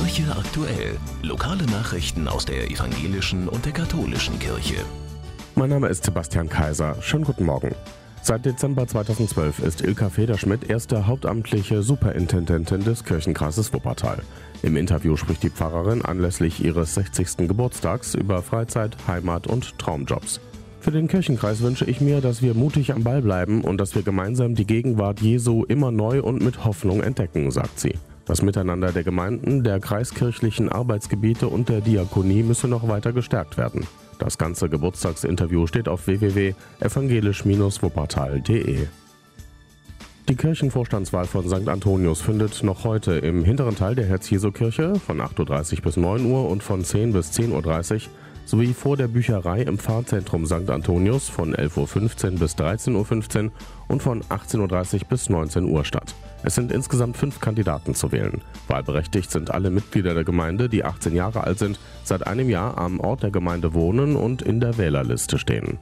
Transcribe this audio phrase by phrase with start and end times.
[0.00, 0.96] Kirche aktuell.
[1.22, 4.76] Lokale Nachrichten aus der evangelischen und der katholischen Kirche.
[5.56, 6.96] Mein Name ist Sebastian Kaiser.
[7.02, 7.74] Schönen guten Morgen.
[8.22, 14.22] Seit Dezember 2012 ist Ilka Federschmidt erste hauptamtliche Superintendentin des Kirchenkreises Wuppertal.
[14.62, 17.46] Im Interview spricht die Pfarrerin anlässlich ihres 60.
[17.46, 20.40] Geburtstags über Freizeit, Heimat und Traumjobs.
[20.80, 24.02] Für den Kirchenkreis wünsche ich mir, dass wir mutig am Ball bleiben und dass wir
[24.02, 27.96] gemeinsam die Gegenwart Jesu immer neu und mit Hoffnung entdecken, sagt sie.
[28.30, 33.88] Das Miteinander der Gemeinden, der kreiskirchlichen Arbeitsgebiete und der Diakonie müsse noch weiter gestärkt werden.
[34.20, 38.86] Das ganze Geburtstagsinterview steht auf www.evangelisch-wuppertal.de.
[40.30, 41.68] Die Kirchenvorstandswahl von St.
[41.68, 46.48] Antonius findet noch heute im hinteren Teil der Herz-Jesu-Kirche von 8.30 Uhr bis 9 Uhr
[46.48, 48.00] und von 10 bis 10.30 Uhr
[48.44, 50.70] sowie vor der Bücherei im Pfarrzentrum St.
[50.70, 53.52] Antonius von 11.15 Uhr bis 13.15 Uhr
[53.88, 56.14] und von 18.30 Uhr bis 19 Uhr statt.
[56.44, 58.40] Es sind insgesamt fünf Kandidaten zu wählen.
[58.68, 63.00] Wahlberechtigt sind alle Mitglieder der Gemeinde, die 18 Jahre alt sind, seit einem Jahr am
[63.00, 65.80] Ort der Gemeinde wohnen und in der Wählerliste stehen.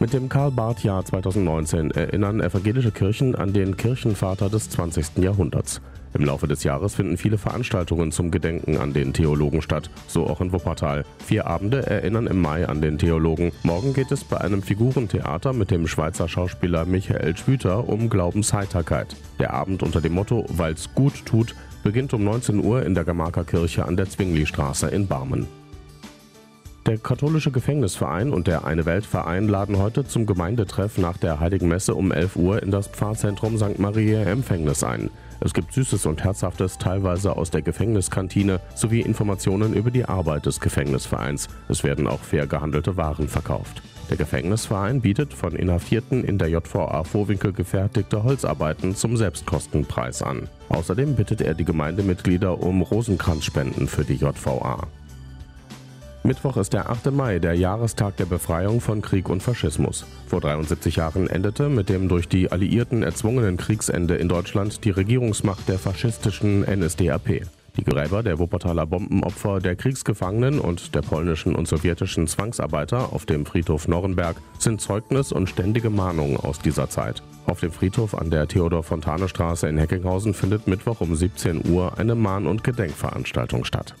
[0.00, 5.18] Mit dem Karl-Barth-Jahr 2019 erinnern evangelische Kirchen an den Kirchenvater des 20.
[5.18, 5.80] Jahrhunderts.
[6.14, 10.40] Im Laufe des Jahres finden viele Veranstaltungen zum Gedenken an den Theologen statt, so auch
[10.40, 11.04] in Wuppertal.
[11.24, 13.50] Vier Abende erinnern im Mai an den Theologen.
[13.64, 19.16] Morgen geht es bei einem Figurentheater mit dem Schweizer Schauspieler Michael Schwüter um Glaubensheiterkeit.
[19.40, 23.44] Der Abend unter dem Motto Weil's gut tut beginnt um 19 Uhr in der Gamarker
[23.44, 25.48] Kirche an der Zwingli-Straße in Barmen.
[26.88, 31.94] Der katholische Gefängnisverein und der Eine Weltverein laden heute zum Gemeindetreff nach der Heiligen Messe
[31.94, 33.78] um 11 Uhr in das Pfarrzentrum St.
[33.78, 35.10] Maria Empfängnis ein.
[35.40, 40.60] Es gibt Süßes und Herzhaftes, teilweise aus der Gefängniskantine, sowie Informationen über die Arbeit des
[40.60, 41.48] Gefängnisvereins.
[41.68, 43.82] Es werden auch fair gehandelte Waren verkauft.
[44.08, 50.48] Der Gefängnisverein bietet von Inhaftierten in der JVA Vorwinkel gefertigte Holzarbeiten zum Selbstkostenpreis an.
[50.70, 54.88] Außerdem bittet er die Gemeindemitglieder um Rosenkranzspenden für die JVA.
[56.24, 57.10] Mittwoch ist der 8.
[57.12, 60.04] Mai, der Jahrestag der Befreiung von Krieg und Faschismus.
[60.26, 65.68] Vor 73 Jahren endete mit dem durch die Alliierten erzwungenen Kriegsende in Deutschland die Regierungsmacht
[65.68, 67.42] der faschistischen NSDAP.
[67.78, 73.46] Die Gräber der Wuppertaler Bombenopfer, der Kriegsgefangenen und der polnischen und sowjetischen Zwangsarbeiter auf dem
[73.46, 77.22] Friedhof Norrenberg sind Zeugnis und ständige Mahnung aus dieser Zeit.
[77.46, 82.48] Auf dem Friedhof an der Theodor-Fontane-Straße in Heckinghausen findet Mittwoch um 17 Uhr eine Mahn-
[82.48, 83.94] und Gedenkveranstaltung statt.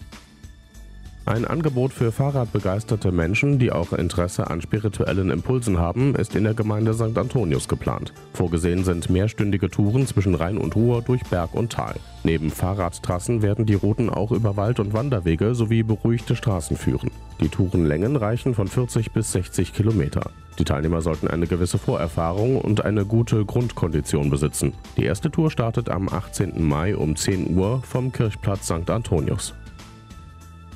[1.28, 6.54] Ein Angebot für Fahrradbegeisterte Menschen, die auch Interesse an spirituellen Impulsen haben, ist in der
[6.54, 7.18] Gemeinde St.
[7.18, 8.14] Antonius geplant.
[8.32, 11.96] Vorgesehen sind mehrstündige Touren zwischen Rhein und Ruhr durch Berg und Tal.
[12.24, 17.10] Neben Fahrradtrassen werden die Routen auch über Wald- und Wanderwege sowie beruhigte Straßen führen.
[17.42, 20.30] Die Tourenlängen reichen von 40 bis 60 Kilometer.
[20.58, 24.72] Die Teilnehmer sollten eine gewisse Vorerfahrung und eine gute Grundkondition besitzen.
[24.96, 26.66] Die erste Tour startet am 18.
[26.66, 28.88] Mai um 10 Uhr vom Kirchplatz St.
[28.88, 29.52] Antonius.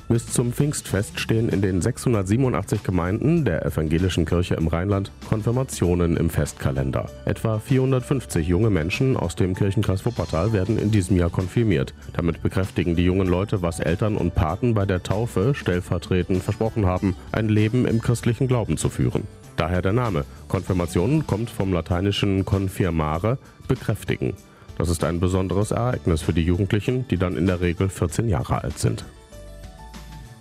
[0.09, 6.29] Bis zum Pfingstfest stehen in den 687 Gemeinden der evangelischen Kirche im Rheinland Konfirmationen im
[6.29, 7.09] Festkalender.
[7.25, 11.93] Etwa 450 junge Menschen aus dem Kirchenkreis Wuppertal werden in diesem Jahr konfirmiert.
[12.13, 17.15] Damit bekräftigen die jungen Leute, was Eltern und Paten bei der Taufe stellvertretend versprochen haben,
[17.31, 19.23] ein Leben im christlichen Glauben zu führen.
[19.55, 20.25] Daher der Name.
[20.47, 23.37] Konfirmation kommt vom lateinischen confirmare,
[23.67, 24.33] bekräftigen.
[24.77, 28.63] Das ist ein besonderes Ereignis für die Jugendlichen, die dann in der Regel 14 Jahre
[28.63, 29.05] alt sind.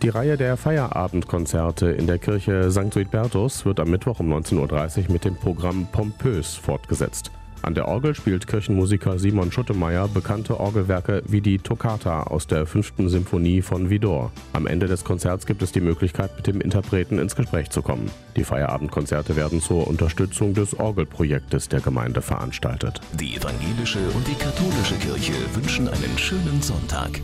[0.03, 2.93] Die Reihe der Feierabendkonzerte in der Kirche St.
[2.93, 7.31] Suidbertus wird am Mittwoch um 19.30 Uhr mit dem Programm Pompös fortgesetzt.
[7.63, 12.95] An der Orgel spielt Kirchenmusiker Simon Schuttemeyer bekannte Orgelwerke wie die Toccata aus der 5.
[13.07, 14.33] Symphonie von Vidor.
[14.53, 18.11] Am Ende des Konzerts gibt es die Möglichkeit, mit dem Interpreten ins Gespräch zu kommen.
[18.35, 23.01] Die Feierabendkonzerte werden zur Unterstützung des Orgelprojektes der Gemeinde veranstaltet.
[23.21, 27.21] Die evangelische und die katholische Kirche wünschen einen schönen Sonntag.